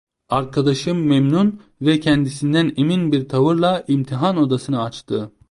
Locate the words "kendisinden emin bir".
1.99-3.29